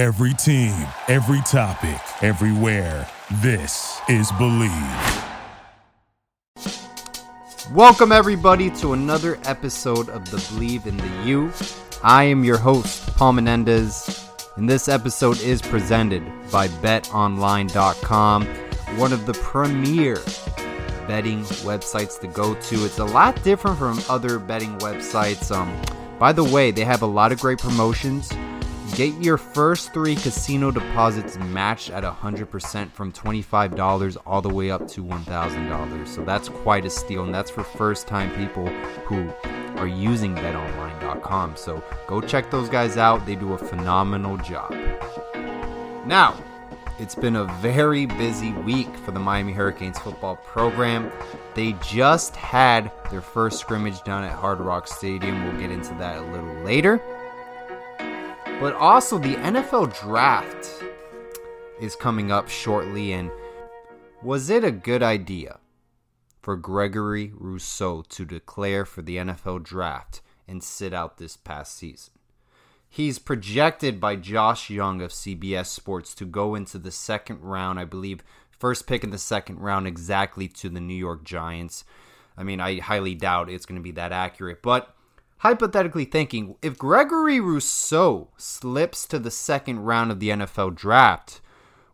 [0.00, 0.72] Every team,
[1.08, 3.06] every topic, everywhere.
[3.42, 5.26] This is Bleav.
[7.74, 11.52] Welcome, everybody, to another episode of the Bleav in the U.
[12.02, 14.26] I am your host, Paul Menendez,
[14.56, 18.46] and this episode is presented by BetOnline.com,
[18.96, 20.16] one of the premier
[21.06, 22.86] betting websites to go to.
[22.86, 25.54] It's a lot different from other betting websites.
[25.54, 25.78] Um,
[26.18, 28.32] by the way, they have a lot of great promotions.
[28.94, 34.86] Get your first three casino deposits matched at 100% from $25 all the way up
[34.88, 36.08] to $1,000.
[36.08, 38.66] So that's quite a steal, and that's for first time people
[39.06, 39.30] who
[39.78, 41.56] are using betonline.com.
[41.56, 43.24] So go check those guys out.
[43.24, 44.72] They do a phenomenal job.
[46.04, 46.36] Now,
[46.98, 51.10] it's been a very busy week for the Miami Hurricanes football program.
[51.54, 55.44] They just had their first scrimmage down at Hard Rock Stadium.
[55.44, 57.00] We'll get into that a little later.
[58.60, 60.84] But also, the NFL draft
[61.80, 63.30] is coming up shortly, and
[64.22, 65.60] was it a good idea
[66.42, 72.12] for Gregory Rousseau to declare for the NFL draft and sit out this past season?
[72.86, 77.86] He's projected by Josh Young of CBS Sports to go into the second round, I
[77.86, 81.86] believe, first pick in the second round exactly to the New York Giants.
[82.36, 84.94] I mean, I highly doubt it's going to be that accurate, but
[85.40, 91.40] hypothetically thinking, if Gregory Rousseau slips to the second round of the NFL draft,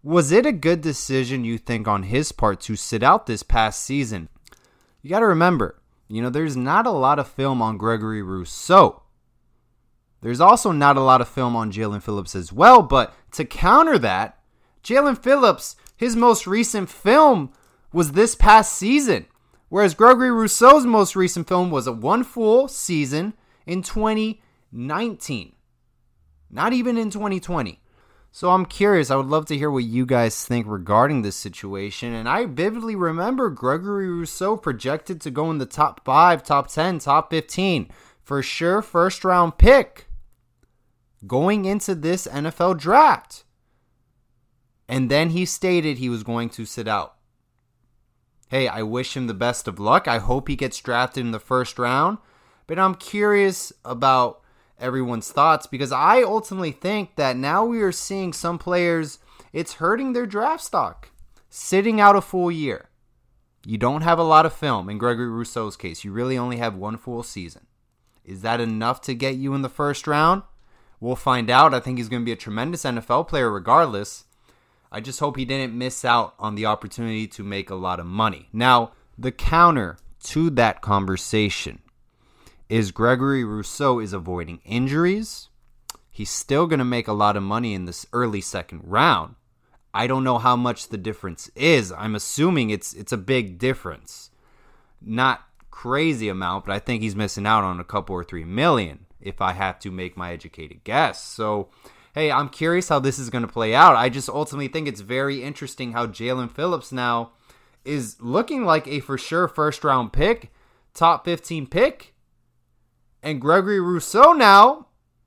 [0.03, 3.83] was it a good decision, you think, on his part to sit out this past
[3.83, 4.29] season?
[5.01, 9.03] You got to remember, you know, there's not a lot of film on Gregory Rousseau.
[10.23, 13.97] There's also not a lot of film on Jaelan Phillips as well, but to counter
[13.99, 14.41] that,
[14.83, 17.53] Jaelan Phillips, his most recent film
[17.93, 19.27] was this past season,
[19.69, 23.35] whereas Gregory Rousseau's most recent film was a one full season
[23.67, 25.53] in 2019.
[26.51, 27.81] Not even in 2020.
[28.31, 29.11] So I'm curious.
[29.11, 32.13] I would love to hear what you guys think regarding this situation.
[32.13, 36.99] And I vividly remember Gregory Rousseau projected to go in the top 5, top 10,
[36.99, 37.91] top 15.
[38.23, 40.09] For sure, first round pick
[41.27, 43.45] going into this NFL draft.
[44.89, 47.16] And then he stated he was going to sit out.
[48.49, 50.07] Hey, I wish him the best of luck.
[50.07, 52.19] I hope he gets drafted in the first round.
[52.67, 54.41] But I'm curious about
[54.79, 59.19] everyone's thoughts because I ultimately think that now we are seeing some players,
[59.53, 61.11] it's hurting their draft stock.
[61.49, 62.91] Sitting out a full year.
[63.65, 66.05] You don't have a lot of film in Gregory Rousseau's case.
[66.05, 67.67] You really only have one full season.
[68.25, 70.43] Is that enough to get you in the first round?
[71.01, 71.75] We'll find out.
[71.75, 74.25] I think he's going to be a tremendous NFL player regardless.
[74.91, 78.07] I just hope he didn't miss out on the opportunity to make a lot of
[78.07, 78.49] money.
[78.53, 81.81] Now, the counter to that conversation
[82.69, 85.49] is Gregory Rousseau is avoiding injuries.
[86.11, 89.35] He's still going to make a lot of money in this early second round.
[89.93, 91.93] I don't know how much the difference is.
[91.93, 94.31] I'm assuming it's it's a big difference.
[95.01, 99.07] Not crazy amount, but I think he's missing out on a couple or 3 million
[99.21, 101.23] if I have to make my educated guess.
[101.23, 101.69] So,
[102.17, 103.95] hey, I'm curious how this is going to play out.
[103.95, 107.33] I just ultimately think it's very interesting how Jaelan Phillips now
[107.85, 110.51] is looking like a for sure first round pick,
[110.95, 112.15] top 15 pick.
[113.23, 114.87] And Gregory Rousseau now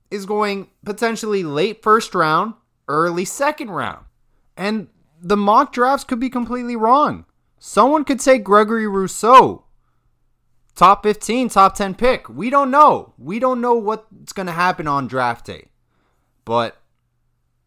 [0.10, 2.56] is going potentially late first round,
[2.88, 4.06] early second round.
[4.58, 4.88] And
[5.22, 7.26] the mock drafts could be completely wrong.
[7.60, 9.66] Someone could take Gregory Rousseau
[10.74, 12.28] top 15, top 10 pick.
[12.30, 13.14] We don't know.
[13.20, 15.68] We don't know what's going to happen on draft day.
[16.46, 16.79] But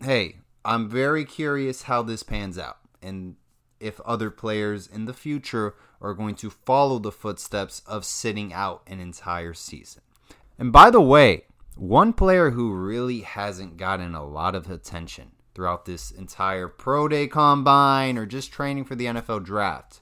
[0.03, 3.37] hey, I'm very curious how this pans out and
[3.81, 8.83] if other players in the future are going to follow the footsteps of sitting out
[8.87, 10.03] an entire season.
[10.59, 11.45] And by the way,
[11.77, 17.27] one player who really hasn't gotten a lot of attention throughout this entire pro day
[17.27, 20.01] combine or just training for the NFL draft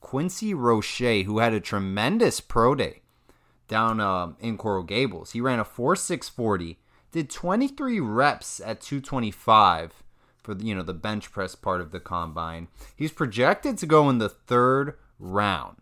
[0.00, 3.02] Quincy Roche, who had a tremendous pro day
[3.68, 5.32] down uh, in Coral Gables.
[5.32, 6.76] He ran a four 4.640,
[7.12, 10.02] did 23 reps at 225
[10.42, 12.68] for the, you know the bench press part of the combine.
[12.96, 15.76] He's projected to go in the third round.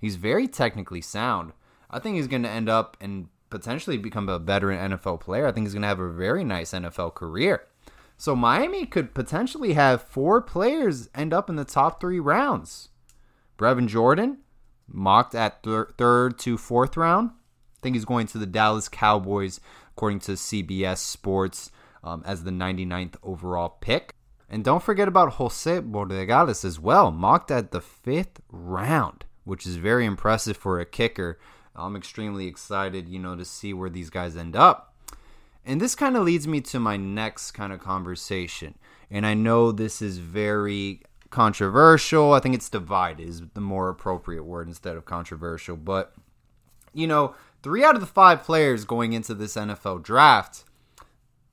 [0.00, 1.52] He's very technically sound.
[1.90, 5.46] I think he's going to end up and potentially become a veteran NFL player.
[5.46, 7.66] I think he's going to have a very nice NFL career.
[8.16, 12.88] So Miami could potentially have four players end up in the top three rounds.
[13.58, 14.38] Brevin Jordan,
[14.88, 17.30] mocked at thir- third to fourth round.
[17.30, 19.60] I think he's going to the Dallas Cowboys,
[19.96, 21.70] according to CBS Sports,
[22.02, 24.14] um, as the 99th overall pick.
[24.48, 29.76] And don't forget about Jose Borregales as well, mocked at the fifth round, which is
[29.76, 31.38] very impressive for a kicker.
[31.74, 34.94] I'm extremely excited, you know, to see where these guys end up.
[35.64, 38.74] And this kind of leads me to my next kind of conversation.
[39.10, 41.00] And I know this is very
[41.30, 42.32] controversial.
[42.32, 45.76] I think it's divided is the more appropriate word instead of controversial.
[45.76, 46.14] But,
[46.92, 47.34] you know,
[47.64, 50.64] three out of the five players going into this NFL draft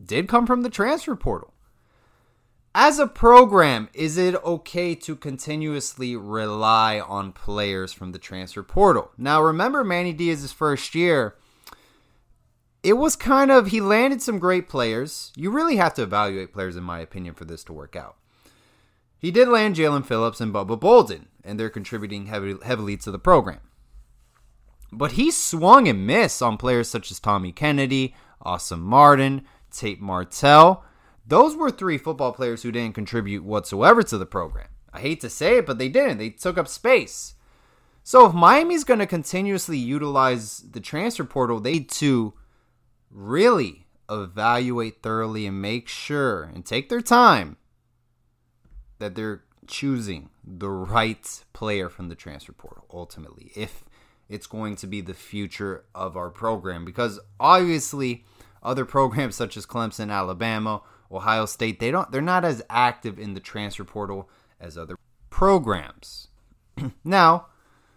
[0.03, 1.53] did come from the transfer portal.
[2.75, 9.11] As a program, is it okay to continuously rely on players from the transfer portal?
[9.17, 11.35] Now, remember Manny Diaz's first year,
[12.83, 15.31] it was kind of, he landed some great players.
[15.35, 18.17] You really have to evaluate players, in my opinion, for this to work out.
[19.17, 23.19] He did land Jaelan Phillips and Bubba Bolden, and they're contributing heavily, heavily to the
[23.19, 23.59] program.
[24.91, 30.83] But he swung and missed on players such as Tommy Kennedy, Asa Martin, Tate Martell
[31.25, 34.67] those were three football players who didn't contribute whatsoever to the program.
[34.91, 36.17] I hate to say it, but they didn't.
[36.17, 37.35] They took up space.
[38.03, 42.33] So if Miami's going to continuously utilize the transfer portal, they need to
[43.09, 47.57] really evaluate thoroughly and make sure and take their time
[48.99, 53.85] that they're choosing the right player from the transfer portal ultimately if
[54.31, 58.23] it's going to be the future of our program because obviously
[58.63, 60.81] other programs such as Clemson, Alabama
[61.11, 64.29] Ohio State, they don't they're not as active in the transfer portal
[64.59, 64.95] as other
[65.29, 66.29] programs.
[67.03, 67.47] now,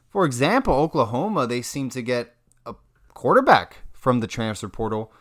[0.09, 2.35] for example, Oklahoma, they seem to get
[2.67, 2.75] a
[3.13, 5.13] quarterback from the transfer portal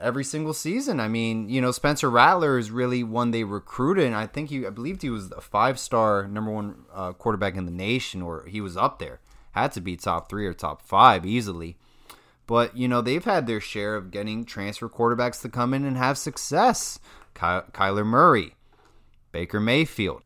[0.00, 0.98] every single season.
[0.98, 4.66] I mean, you know, Spencer Rattler is really one they recruited, and I think he,
[4.66, 8.60] I believed he was a five-star number one uh, quarterback in the nation, or he
[8.60, 9.20] was up there.
[9.52, 11.76] Had to be top three or top five easily.
[12.46, 15.96] But you know, they've had their share of getting transfer quarterbacks to come in and
[15.96, 16.98] have success.
[17.34, 18.56] Ky- Kyler Murray,
[19.32, 20.22] Baker Mayfield,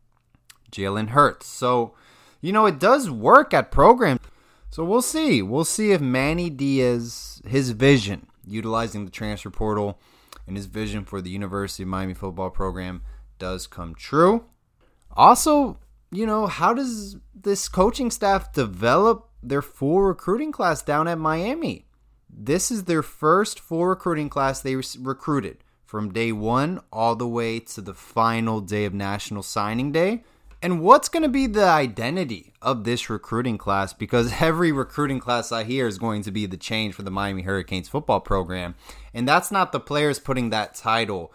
[0.71, 1.47] Jalen Hurts.
[1.47, 1.93] So,
[2.41, 4.21] you know, it does work at programs.
[4.69, 5.41] So we'll see.
[5.41, 9.99] We'll see if Manny Diaz, his vision, utilizing the transfer portal
[10.47, 13.01] and his vision for the University of Miami football program
[13.39, 14.45] does come true.
[15.11, 15.77] Also,
[16.15, 21.85] you know, how does this coaching staff develop their full recruiting class down at Miami?
[22.29, 27.59] This is their first full recruiting class they recruited from day one all the way
[27.59, 30.23] to the final day of National Signing Day.
[30.61, 33.93] And what's going to be the identity of this recruiting class?
[33.93, 37.43] Because every recruiting class I hear is going to be the change for the Miami
[37.43, 38.75] Hurricanes football program.
[39.13, 41.31] And that's not the players putting that title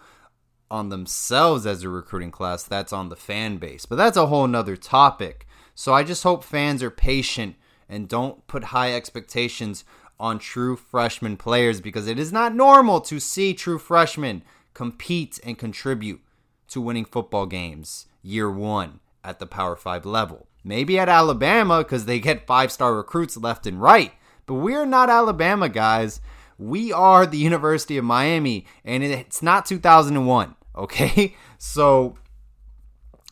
[0.71, 3.85] on themselves as a recruiting class, that's on the fan base.
[3.85, 5.45] But that's a whole nother topic.
[5.75, 7.55] So I just hope fans are patient
[7.89, 9.83] and don't put high expectations
[10.19, 15.57] on true freshman players because it is not normal to see true freshmen compete and
[15.57, 16.21] contribute
[16.69, 20.47] to winning football games year one at the Power 5 level.
[20.63, 24.13] Maybe at Alabama because they get five star recruits left and right,
[24.45, 26.21] but we're not Alabama, guys.
[26.57, 31.35] We are the University of Miami, and it's not 2001, okay?
[31.63, 32.17] So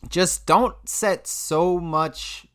[0.08, 2.46] just don't set so much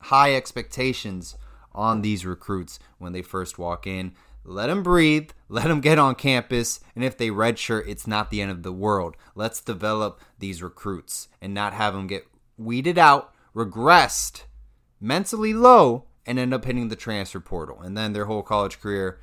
[0.00, 1.36] high expectations
[1.72, 4.12] on these recruits when they first walk in.
[4.44, 8.42] Let them breathe, let them get on campus, and if they redshirt, it's not the
[8.42, 9.16] end of the world.
[9.34, 12.26] Let's develop these recruits and not have them get
[12.56, 14.42] weeded out, regressed,
[15.00, 17.80] mentally low, and end up hitting the transfer portal.
[17.80, 19.20] And then their whole college career,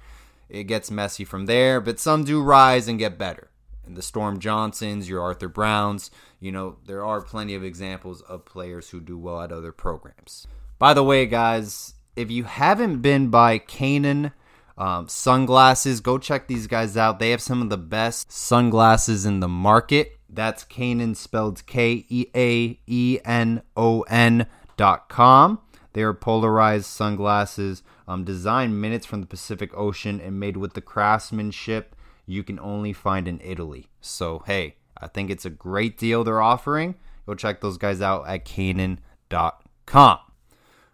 [0.49, 3.48] it gets messy from there, but some do rise and get better.
[3.95, 8.89] The Storm Johnsons, your Arthur Browns, you know, there are plenty of examples of players
[8.89, 10.47] who do well at other programs.
[10.77, 14.31] By the way, guys, if you haven't been by Kaenon
[14.77, 17.19] um, sunglasses, go check these guys out.
[17.19, 20.17] They have some of the best sunglasses in the market.
[20.29, 24.45] That's Kaenon spelled K E A E N O N
[24.77, 25.59] dot com.
[25.93, 30.81] They are polarized sunglasses, um, designed minutes from the Pacific Ocean and made with the
[30.81, 31.95] craftsmanship
[32.29, 33.89] you can only find in Italy.
[34.01, 36.95] So, hey, I think it's a great deal they're offering.
[37.25, 40.19] Go check those guys out at Kaenon.com.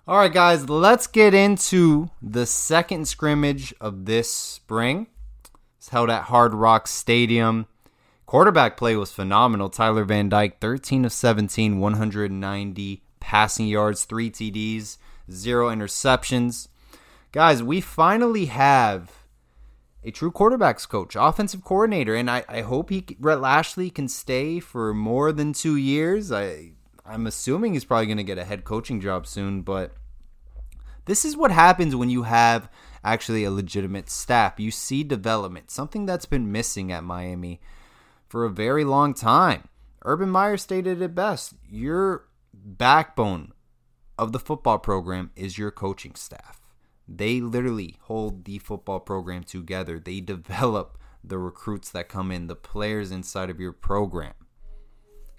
[0.08, 5.08] All right, guys, let's get into the second scrimmage of this spring.
[5.78, 7.66] It's held at Hard Rock Stadium.
[8.26, 9.70] Quarterback play was phenomenal.
[9.70, 14.98] Tyler Van Dyke, 13 of 17, 190 passing yards, three TDs,
[15.32, 16.68] zero interceptions.
[17.32, 19.15] Guys, we finally have
[20.06, 24.60] a true quarterbacks coach, offensive coordinator, and I, I hope he Rhett Lashlee can stay
[24.60, 26.32] for more than two years.
[26.32, 26.74] I
[27.06, 29.94] I'm assuming he's probably going to get a head coaching job soon, but
[31.06, 32.70] this is what happens when you have
[33.04, 34.60] actually a legitimate staff.
[34.60, 37.60] You see development, something that's been missing at Miami
[38.28, 39.70] for a very long time.
[40.04, 43.54] Urban Meyer stated it best your backbone
[44.18, 46.65] of the football program is your coaching staff.
[47.08, 52.56] They literally hold the football program together, they develop the recruits that come in, the
[52.56, 54.34] players inside of your program.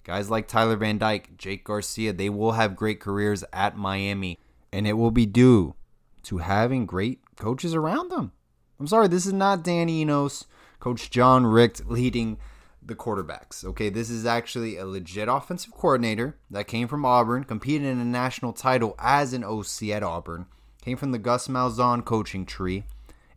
[0.05, 4.39] Guys like Tyler Van Dyke, Jake Garcia, they will have great careers at Miami,
[4.73, 5.75] and it will be due
[6.23, 8.33] to having great coaches around them.
[8.79, 10.47] I'm sorry, this is not Danny Enos,
[10.79, 12.39] Coach John Richt leading
[12.81, 13.65] the quarterbacks.
[13.65, 18.05] Okay, this is actually a legit offensive coordinator that came from Auburn, competed in a
[18.05, 20.47] national title as an OC at Auburn,
[20.87, 22.85] came from the Gus Malzahn coaching tree,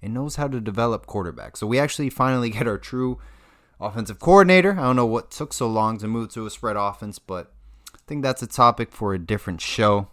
[0.04, 1.58] and knows how to develop quarterbacks.
[1.58, 3.18] So we actually finally get our true
[3.82, 4.74] offensive coordinator.
[4.74, 7.52] I don't know what took so long to move to a spread offense, but
[7.96, 10.10] I think that's a topic for a different show.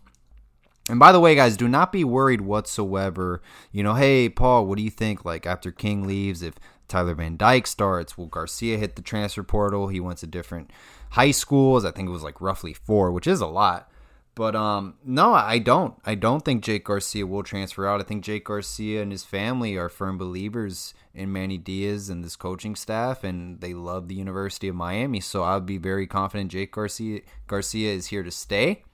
[0.88, 3.42] And by the way, guys, do not be worried whatsoever.
[3.70, 5.26] You know, hey, Paul, what do you think?
[5.26, 6.54] Like, after King leaves, if
[6.88, 9.88] Tyler Van Dyke starts, will Garcia hit the transfer portal?
[9.88, 10.70] He went to different
[11.10, 11.84] high schools.
[11.84, 13.90] I think it was like roughly four, which is a lot.
[14.36, 15.94] But um, no, I don't.
[16.04, 18.02] I don't think Jake Garcia will transfer out.
[18.02, 22.36] I think Jake Garcia and his family are firm believers in Manny Diaz and this
[22.36, 25.20] coaching staff, and they love the University of Miami.
[25.20, 28.84] So I'd be very confident Jake Garcia Garcia is here to stay,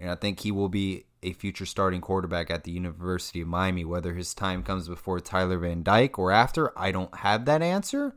[0.00, 3.84] and I think he will be a future starting quarterback at the University of Miami.
[3.84, 8.16] Whether his time comes before Tyler Van Dyke or after, I don't have that answer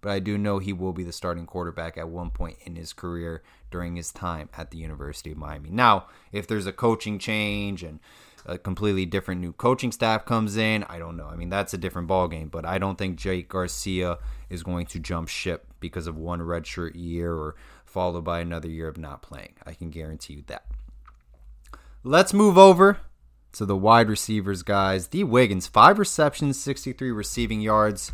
[0.00, 2.92] but I do know he will be the starting quarterback at one point in his
[2.92, 5.70] career during his time at the University of Miami.
[5.70, 8.00] Now, if there's a coaching change and
[8.44, 11.26] a completely different new coaching staff comes in, I don't know.
[11.26, 15.00] I mean, that's a different ballgame, but I don't think Jake Garcia is going to
[15.00, 19.54] jump ship because of one redshirt year or followed by another year of not playing.
[19.66, 20.64] I can guarantee you that.
[22.04, 22.98] Let's move over
[23.52, 25.08] to the wide receivers, guys.
[25.08, 28.12] Dee Wiggins, five receptions, 63 receiving yards.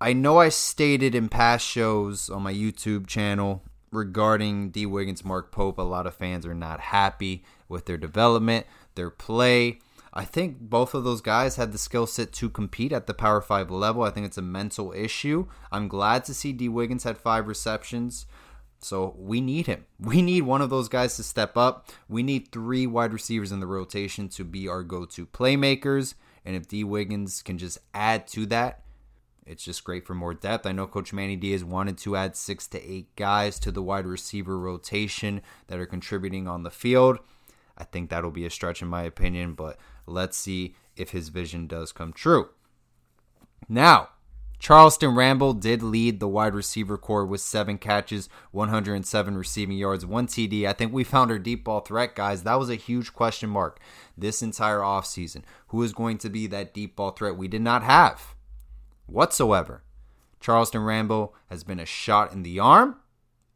[0.00, 5.50] I know I stated in past shows on my YouTube channel regarding Dee Wiggins, Mark
[5.50, 9.80] Pope, a lot of fans are not happy with their development, their play.
[10.14, 13.40] I think both of those guys had the skill set to compete at the Power
[13.40, 14.04] 5 level.
[14.04, 15.48] I think it's a mental issue.
[15.72, 18.26] I'm glad to see Dee Wiggins had five receptions.
[18.80, 19.84] So we need him.
[19.98, 21.88] We need one of those guys to step up.
[22.08, 26.14] We need three wide receivers in the rotation to be our go to playmakers.
[26.44, 28.84] And if Dee Wiggins can just add to that,
[29.48, 30.66] it's just great for more depth.
[30.66, 34.06] I know Coach Manny Diaz wanted to add six to eight guys to the wide
[34.06, 37.18] receiver rotation that are contributing on the field.
[37.76, 41.66] I think that'll be a stretch in my opinion, but let's see if his vision
[41.66, 42.50] does come true.
[43.68, 44.10] Now,
[44.58, 50.26] Charleston Rambo did lead the wide receiver core with seven catches, 107 receiving yards, one
[50.26, 50.66] TD.
[50.66, 52.42] I think we found our deep ball threat, guys.
[52.42, 53.80] That was a huge question mark
[54.16, 55.42] this entire offseason.
[55.68, 58.34] Who is going to be that deep ball threat we did not have?
[59.08, 59.84] Whatsoever.
[60.38, 62.96] Charleston Rambo has been a shot in the arm,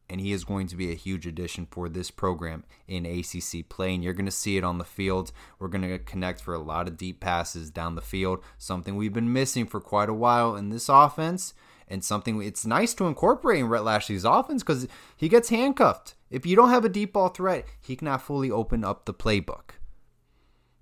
[0.08, 3.94] and he is going to be a huge addition for this program in ACC play.
[3.94, 5.30] And you're going to see it on the field.
[5.58, 9.12] We're going to connect for a lot of deep passes down the field, something we've
[9.12, 11.52] been missing for quite a while in this offense.
[11.86, 16.14] And something it's nice to incorporate in Rhett Lashlee's offense because he gets handcuffed.
[16.30, 19.72] If you don't have a deep ball threat, he cannot fully open up the playbook.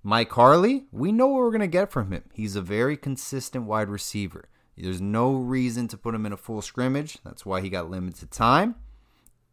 [0.01, 2.23] Mike Harley, we know what we're going to get from him.
[2.33, 4.45] He's a very consistent wide receiver.
[4.77, 7.17] There's no reason to put him in a full scrimmage.
[7.23, 8.75] That's why he got limited time.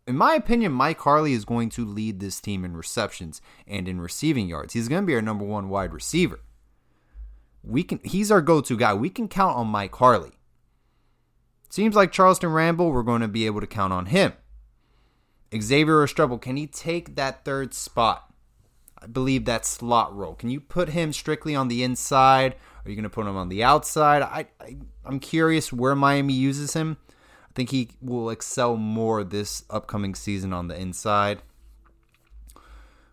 [0.07, 4.01] In my opinion, Mike Harley is going to lead this team in receptions and in
[4.01, 4.73] receiving yards.
[4.73, 6.41] He's going to be our number one wide receiver.
[7.63, 8.95] We can he's our go-to guy.
[8.95, 10.39] We can count on Mike Harley.
[11.69, 14.33] Seems like Charleston Rambo, we're going to be able to count on him.
[15.55, 18.33] Xavier Restrepo, can he take that third spot?
[19.01, 20.35] I believe that slot role.
[20.35, 22.57] Can you put him strictly on the inside
[22.89, 24.23] are you going to put him on the outside?
[24.23, 26.97] I, I I'm curious where Miami uses him.
[27.45, 31.43] I think he will excel more this upcoming season on the inside.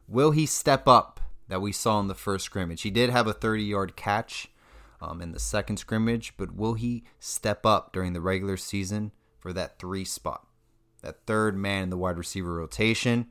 [0.07, 2.83] Will he step up that we saw in the first scrimmage?
[2.83, 4.49] He did have a 30 yard catch
[5.01, 9.51] um, in the second scrimmage, but will he step up during the regular season for
[9.51, 10.47] that three spot?
[11.01, 13.27] That third man in the wide receiver rotation.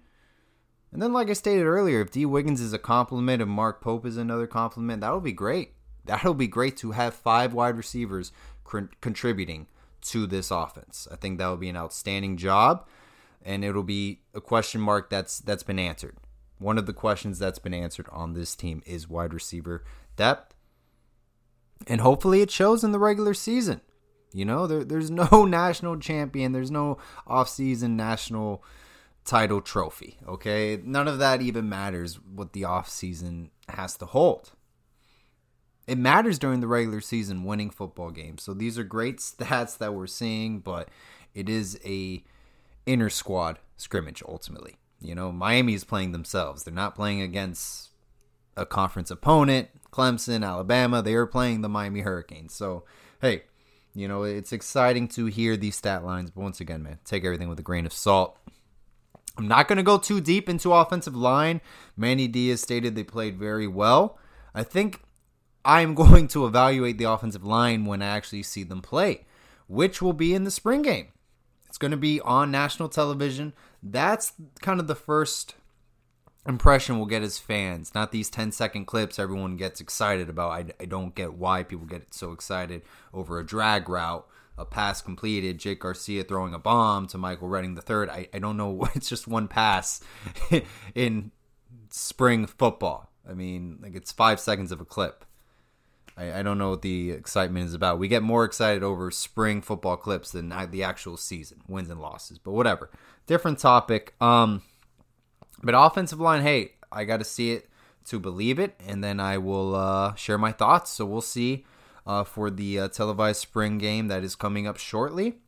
[0.93, 4.05] And then, like I stated earlier, if Dee Wiggins is a compliment and Mark Pope
[4.05, 5.75] is another compliment, that would be great
[6.05, 8.33] that'll be great to have five wide receivers
[9.01, 9.67] contributing
[10.03, 11.09] to this offense.
[11.11, 12.87] I think that will be an outstanding job,
[13.43, 16.17] and it'll be a question mark that's that's been answered.
[16.59, 19.85] One of the questions that's been answered on this team is wide receiver
[20.17, 20.55] depth,
[21.87, 23.81] and hopefully it shows in the regular season.
[24.33, 28.63] You know, there, there's no national champion, there's no offseason national
[29.25, 30.19] title trophy.
[30.27, 32.17] Okay, none of that even matters.
[32.21, 34.53] What the offseason has to hold
[35.87, 38.43] it matters during the regular season winning football games.
[38.43, 40.89] So these are great stats that we're seeing, but
[41.35, 42.23] it is a
[42.87, 44.77] inner squad scrimmage ultimately.
[45.01, 46.65] You know, Miami is playing themselves.
[46.65, 47.91] They're not playing against
[48.57, 51.03] a conference opponent, Clemson, Alabama.
[51.03, 52.55] They are playing the Miami Hurricanes.
[52.55, 52.85] So,
[53.21, 53.43] hey,
[53.97, 57.49] You know, it's exciting to hear these stat lines, but once again, man, take everything
[57.49, 58.37] with a grain of salt.
[59.39, 61.61] I'm not going to go too deep into offensive line.
[61.97, 64.19] Manny Diaz stated they played very well.
[64.55, 65.01] I think
[65.65, 69.27] I'm going to evaluate the offensive line when I actually see them play,
[69.67, 71.09] which will be in the spring game.
[71.69, 73.53] It's going to be on national television.
[73.83, 75.55] That's kind of the first
[76.47, 80.51] impression we'll get as fans, not these 10 second clips everyone gets excited about.
[80.51, 84.27] I, I don't get why people get so excited over a drag route,
[84.59, 88.09] a pass completed, Jake Garcia throwing a bomb to Michael Redding the third.
[88.09, 88.89] I, I don't know.
[88.95, 90.01] It's just one pass
[90.95, 91.31] in
[91.91, 93.11] spring football.
[93.29, 95.25] I mean, like it's five seconds of a clip.
[96.17, 97.99] I, I don't know what the excitement is about.
[97.99, 102.39] We get more excited over spring football clips than the actual season, wins and losses.
[102.39, 102.91] But whatever.
[103.27, 104.15] Different topic.
[104.21, 104.63] Um,
[105.63, 107.69] but offensive line, hey, I got to see it
[108.07, 110.91] to believe it, and then I will uh, share my thoughts.
[110.91, 111.65] So we'll see
[112.07, 115.39] uh, for the uh, televised spring game that is coming up shortly.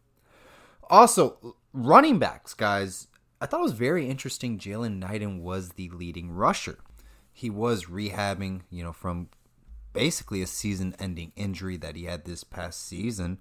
[0.88, 3.08] Also, running backs, guys.
[3.40, 4.58] I thought it was very interesting.
[4.58, 6.78] Jaylan Knighton was the leading rusher.
[7.32, 9.28] He was rehabbing, you know, from
[9.96, 13.38] basically a season-ending injury that he had this past season.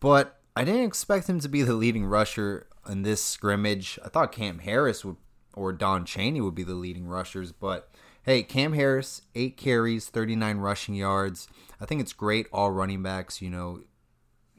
[0.00, 3.98] But I didn't expect him to be the leading rusher in this scrimmage.
[4.04, 5.16] I thought Cam Harris would
[5.56, 7.52] or Don Chaney would be the leading rushers.
[7.52, 7.88] But
[8.24, 11.48] hey, Cam Harris, eight carries, 39 rushing yards.
[11.80, 12.46] I think it's great.
[12.52, 13.82] All running backs, you know,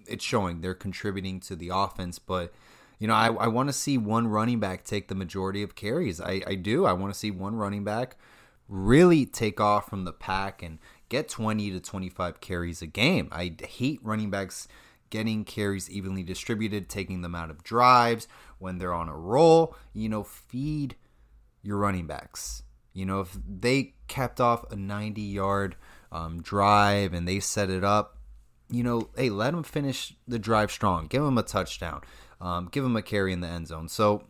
[0.08, 2.20] it's showing they're contributing to the offense.
[2.20, 2.54] But,
[3.00, 6.22] you know, I, I want to see one running back take the majority of carries.
[6.22, 6.86] I, I do.
[6.86, 8.18] I want to see one running back
[8.68, 10.80] really take off from the pack and
[11.10, 13.30] get 20 to 25 carries a game.
[13.32, 14.68] I hate running backs
[15.10, 18.28] getting carries evenly distributed, taking them out of drives
[18.60, 19.76] when they're on a roll.
[19.94, 20.96] You know, feed
[21.62, 22.64] your running backs.
[22.94, 25.76] You know, if they kept off a 90 yard
[26.12, 28.18] um, drive and they set it up,
[28.70, 31.08] you know, hey, let them finish the drive strong.
[31.08, 32.02] Give them a touchdown.
[32.42, 33.90] Um, give them a carry in the end zone.
[33.90, 34.24] So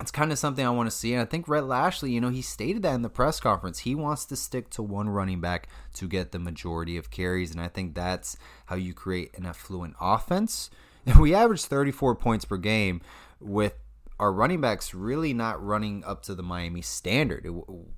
[0.00, 1.12] it's kind of something I want to see.
[1.12, 3.80] And I think Rhett Lashlee, you know, he stated that in the press conference.
[3.80, 7.50] He wants to stick to one running back to get the majority of carries.
[7.50, 10.70] And I think that's how you create an affluent offense.
[11.04, 13.00] And we averaged 34 points per game
[13.40, 13.74] with
[14.20, 17.46] our running backs really not running up to the Miami standard.
[17.46, 17.52] It,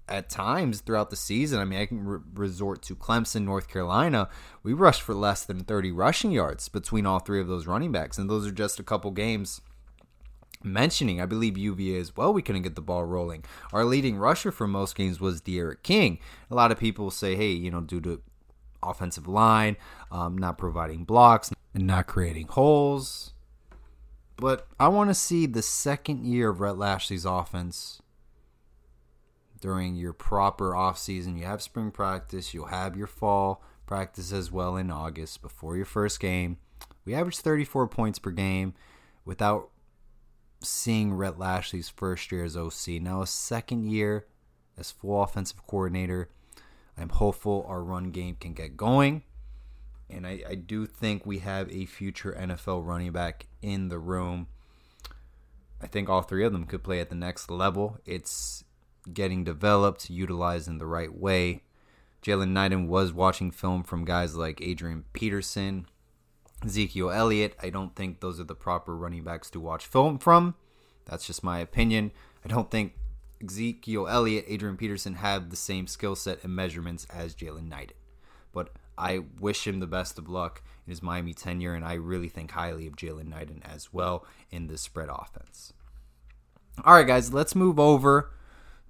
[0.09, 4.29] at times throughout the season, I mean, I can re- resort to Clemson, North Carolina.
[4.63, 8.19] We rushed for less than 30 rushing yards between all three of those running backs.
[8.19, 9.61] And those are just a couple games
[10.63, 13.45] mentioning, I believe UVA as well, we couldn't get the ball rolling.
[13.73, 16.19] Our leading rusher for most games was D'Eriq King.
[16.51, 18.21] A lot of people say, hey, you know, due to
[18.83, 19.77] offensive line,
[20.11, 23.33] um, not providing blocks, and not creating holes.
[24.37, 28.01] But I want to see the second year of Rhett Lashlee's offense
[29.61, 31.39] during your proper offseason.
[31.39, 35.85] You have spring practice, you'll have your fall practice as well in August before your
[35.85, 36.59] first game.
[37.05, 38.75] We averaged 34 points per game
[39.25, 39.70] without
[40.63, 43.01] seeing Rhett Lashlee's first year as OC.
[43.01, 44.27] Now, a second year
[44.77, 46.29] as full offensive coordinator,
[46.97, 49.23] I'm hopeful our run game can get going.
[50.09, 54.49] And I, I do think we have a future NFL running back in the room.
[55.81, 57.99] I think all three of them could play at the next level.
[58.05, 58.65] It's
[59.13, 61.63] getting developed, utilized in the right way.
[62.23, 65.87] Jaylan Knighton was watching film from guys like Adrian Peterson,
[66.65, 70.55] Ezekiel Elliott, I don't think those are the proper running backs to watch film from.
[71.07, 72.13] That's just my opinion.
[72.45, 72.95] I don't think
[73.43, 77.97] Ezekiel Elliott, Adrian Peterson have the same skill set and measurements as Jaylan Knighton.
[78.53, 82.29] But I wish him the best of luck in his Miami tenure, and I really
[82.29, 85.73] think highly of Jaylan Knighton as well in this spread offense.
[86.85, 88.31] All right, guys, let's move over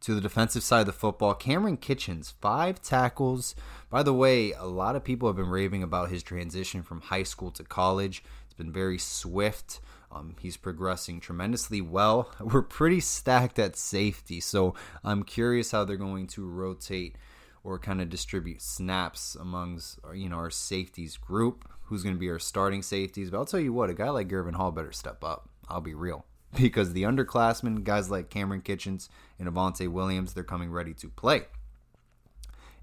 [0.01, 1.35] to the defensive side of the football.
[1.35, 3.55] Cameron Kinchens, five tackles.
[3.91, 7.23] By the way, a lot of people have been raving about his transition from high
[7.23, 8.23] school to college.
[8.45, 9.81] It's been very swift.
[10.13, 12.33] Um, he's progressing tremendously well.
[12.41, 17.17] We're pretty stacked at safety, so I'm curious how they're going to rotate
[17.63, 21.69] or kind of distribute snaps amongst you know our safeties group.
[21.85, 23.31] Who's going to be our starting safeties?
[23.31, 25.49] But I'll tell you what, a guy like Gurvan Hall better step up.
[25.69, 26.25] I'll be real
[26.57, 29.09] because the underclassmen, guys like Cameron Kinchens
[29.39, 31.43] and Avantae Williams, they're coming ready to play.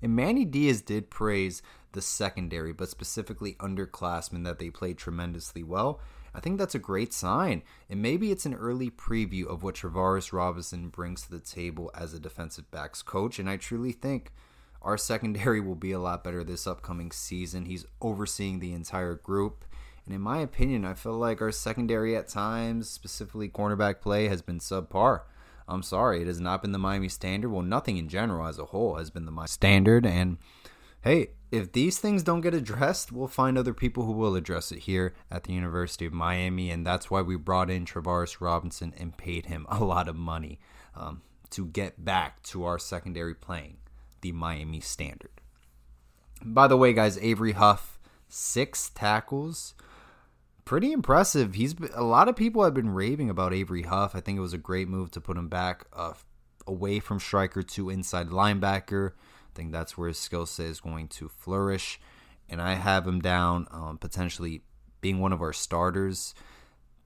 [0.01, 1.61] And Manny Diaz did praise
[1.93, 5.99] the secondary, but specifically underclassmen that they played tremendously well.
[6.35, 7.63] I think that's a great sign.
[7.89, 12.13] And maybe it's an early preview of what Travaris Robinson brings to the table as
[12.13, 13.39] a defensive backs coach.
[13.39, 14.31] And I truly think
[14.83, 17.65] our secondary will be a lot better this upcoming season.
[17.65, 19.65] He's overseeing the entire group.
[20.07, 24.41] And in my opinion, I feel like our secondary at times, specifically cornerback play, has
[24.41, 25.23] been subpar.
[25.67, 27.49] I'm sorry, it has not been the Miami standard.
[27.49, 30.05] Well, nothing in general as a whole has been the Miami standard.
[30.05, 30.37] And
[31.01, 34.79] hey, if these things don't get addressed, we'll find other people who will address it
[34.79, 36.71] here at the University of Miami.
[36.71, 40.57] And that's why we brought in Travaris Robinson and paid him a lot of money
[40.95, 43.75] um, to get back to our secondary playing,
[44.21, 45.41] the Miami standard.
[46.41, 49.73] By the way, guys, Avery Huff, six tackles.
[50.67, 51.55] Pretty impressive.
[51.55, 54.13] He's been, a lot of people have been raving about Avery Huff.
[54.13, 56.11] I think it was a great move to put him back uh,
[56.67, 59.11] away from striker to inside linebacker.
[59.11, 62.01] I think that's where his skill set is going to flourish.
[62.49, 64.61] And I have him down um, potentially
[64.99, 66.35] being one of our starters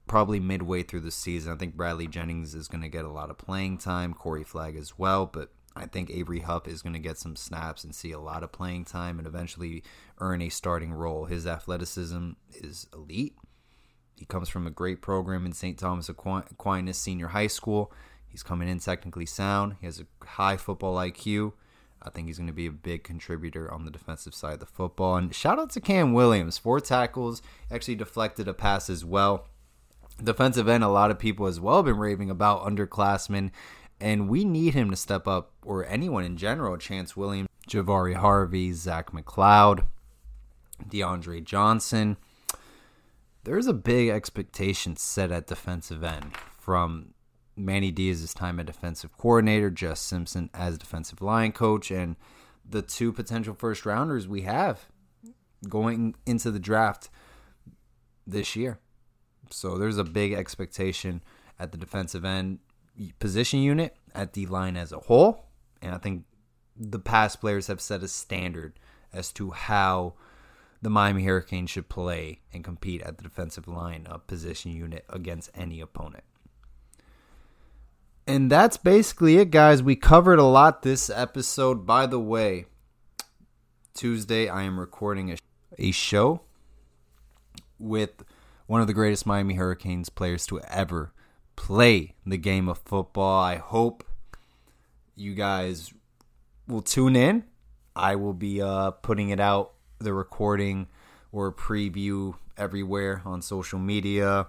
[0.08, 1.52] probably midway through the season.
[1.52, 4.74] I think Bradley Jennings is going to get a lot of playing time, Corey Flagg
[4.74, 8.10] as well, but I think Avery Huff is going to get some snaps and see
[8.10, 9.84] a lot of playing time and eventually
[10.18, 11.26] earn a starting role.
[11.26, 13.36] His athleticism is elite.
[14.22, 15.76] He comes from a great program in St.
[15.76, 17.90] Thomas Aquinas Senior High School.
[18.28, 19.74] He's coming in technically sound.
[19.80, 21.54] He has a high football IQ.
[22.00, 24.66] I think he's going to be a big contributor on the defensive side of the
[24.66, 25.16] football.
[25.16, 29.48] And shout out to Cam Williams, four tackles, actually deflected a pass as well.
[30.22, 33.50] Defensive end, a lot of people as well have been raving about underclassmen
[34.00, 36.76] and we need him to step up, or anyone in general.
[36.76, 39.84] Chance Williams, Jahfari Harvey, Zach McCloud,
[40.88, 42.18] DeAndre Johnson.
[43.44, 47.14] There's a big expectation set at defensive end from
[47.56, 52.14] Manny Diaz's time as defensive coordinator, Jess Simpson as defensive line coach, and
[52.68, 54.86] the two potential first rounders we have
[55.68, 57.10] going into the draft
[58.26, 58.78] this year.
[59.50, 61.22] So there's a big expectation
[61.58, 62.60] at the defensive end
[63.18, 65.46] position unit at the line as a whole.
[65.80, 66.24] And I think
[66.76, 68.78] the past players have set a standard
[69.12, 70.14] as to how
[70.82, 75.50] the Miami Hurricanes should play and compete at the defensive line of position unit against
[75.54, 76.24] any opponent.
[78.26, 79.82] And that's basically it, guys.
[79.82, 81.86] We covered a lot this episode.
[81.86, 82.66] By the way,
[83.94, 85.36] Tuesday I am recording a,
[85.78, 86.42] a show
[87.78, 88.24] with
[88.66, 91.12] one of the greatest Miami Hurricanes players to ever
[91.56, 93.42] play the game of football.
[93.42, 94.04] I hope
[95.14, 95.92] you guys
[96.66, 97.44] will tune in.
[97.94, 99.71] I will be uh, putting it out,
[100.02, 100.88] the recording
[101.32, 104.46] or preview everywhere on social media,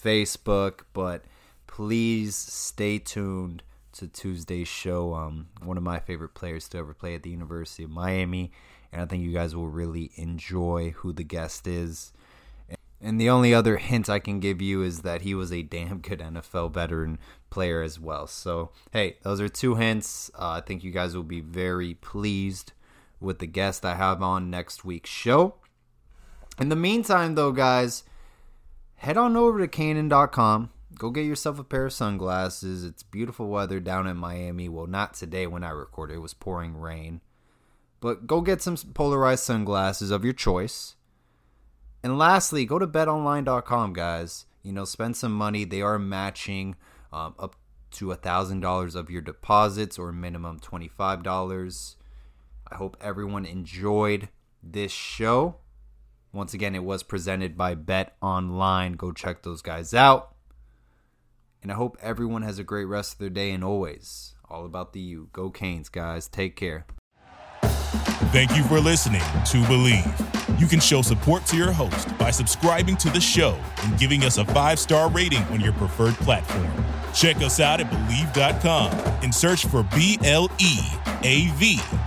[0.00, 1.24] Facebook, but
[1.66, 5.14] please stay tuned to Tuesday's show.
[5.14, 8.52] Um, one of my favorite players to ever play at the University of Miami,
[8.92, 12.12] and I think you guys will really enjoy who the guest is.
[13.00, 15.98] And the only other hint I can give you is that he was a damn
[15.98, 17.18] good NFL veteran
[17.50, 18.26] player as well.
[18.26, 20.30] So, hey, those are two hints.
[20.34, 22.72] Uh, I think you guys will be very pleased
[23.20, 25.54] with the guest I have on next week's show.
[26.58, 28.04] In the meantime, though, guys,
[28.96, 30.70] head on over to Kaenon.com.
[30.98, 32.84] Go get yourself a pair of sunglasses.
[32.84, 34.68] It's beautiful weather down in Miami.
[34.68, 37.20] Well, not today when I recorded, it was pouring rain.
[38.00, 40.96] But go get some polarized sunglasses of your choice
[42.06, 44.46] and lastly, go to betonline.com, guys.
[44.62, 45.64] You know, spend some money.
[45.64, 46.76] They are matching
[47.12, 47.56] um, up
[47.92, 51.96] to $1,000 of your deposits or minimum $25.
[52.70, 54.28] I hope everyone enjoyed
[54.62, 55.56] this show.
[56.32, 58.92] Once again, it was presented by Bet Online.
[58.92, 60.34] Go check those guys out.
[61.62, 64.92] And I hope everyone has a great rest of their day and always all about
[64.92, 65.28] the U.
[65.32, 66.28] Go Canes, guys.
[66.28, 66.86] Take care.
[68.32, 70.60] Thank you for listening to Bleav.
[70.60, 74.38] You can show support to your host by subscribing to the show and giving us
[74.38, 76.68] a five star rating on your preferred platform.
[77.14, 78.90] Check us out at Bleav.com
[79.22, 80.80] and search for B L E
[81.22, 81.80] A V